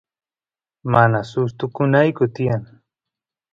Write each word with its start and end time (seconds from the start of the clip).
mana 0.91 1.19
sustukunayku 1.29 2.23
tiyan 2.35 2.61